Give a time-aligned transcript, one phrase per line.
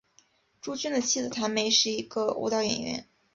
[0.61, 3.07] 朱军的妻子谭梅是一个舞蹈演员。